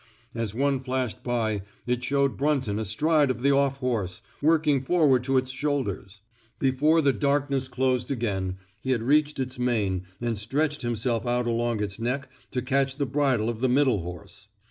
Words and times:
As 0.33 0.55
one 0.55 0.79
flashed 0.83 1.21
by, 1.23 1.61
it 1.85 2.03
showed 2.03 2.35
Brunton 2.35 2.79
astride 2.79 3.29
of 3.29 3.43
the 3.43 3.51
off 3.51 3.77
horse, 3.77 4.23
working 4.41 4.81
forward 4.81 5.23
to 5.25 5.37
its 5.37 5.51
shoulders. 5.51 6.21
Before 6.57 7.03
the 7.03 7.13
dark 7.13 7.51
ness 7.51 7.67
closed 7.67 8.09
again, 8.09 8.57
he 8.81 8.89
had 8.89 9.03
reached 9.03 9.39
its 9.39 9.59
mane 9.59 10.05
and 10.19 10.39
stretched 10.39 10.81
himself 10.81 11.27
out 11.27 11.45
along 11.45 11.83
its 11.83 11.99
neck 11.99 12.31
to 12.49 12.63
catch 12.63 12.95
the 12.95 13.05
bridle 13.05 13.47
of 13.47 13.59
the 13.61 13.69
middle 13.69 13.99
horse. 14.01 14.47